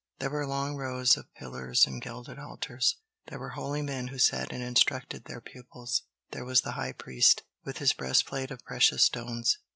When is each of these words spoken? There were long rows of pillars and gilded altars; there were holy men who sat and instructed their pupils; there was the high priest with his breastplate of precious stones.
There 0.17 0.31
were 0.31 0.47
long 0.47 0.77
rows 0.77 1.15
of 1.15 1.31
pillars 1.35 1.85
and 1.85 2.01
gilded 2.01 2.39
altars; 2.39 2.97
there 3.27 3.37
were 3.37 3.51
holy 3.51 3.83
men 3.83 4.07
who 4.07 4.17
sat 4.17 4.51
and 4.51 4.63
instructed 4.63 5.25
their 5.25 5.41
pupils; 5.41 6.05
there 6.31 6.43
was 6.43 6.61
the 6.61 6.71
high 6.71 6.93
priest 6.93 7.43
with 7.65 7.77
his 7.77 7.93
breastplate 7.93 8.49
of 8.49 8.65
precious 8.65 9.03
stones. 9.03 9.59